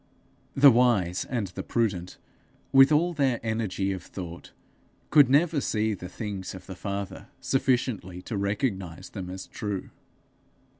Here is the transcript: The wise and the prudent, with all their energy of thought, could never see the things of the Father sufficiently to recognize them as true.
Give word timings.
The 0.55 0.71
wise 0.71 1.25
and 1.25 1.45
the 1.49 1.61
prudent, 1.61 2.17
with 2.71 2.91
all 2.91 3.13
their 3.13 3.39
energy 3.43 3.91
of 3.91 4.01
thought, 4.01 4.51
could 5.11 5.29
never 5.29 5.61
see 5.61 5.93
the 5.93 6.09
things 6.09 6.55
of 6.55 6.65
the 6.65 6.73
Father 6.73 7.27
sufficiently 7.39 8.19
to 8.23 8.35
recognize 8.35 9.11
them 9.11 9.29
as 9.29 9.45
true. 9.45 9.91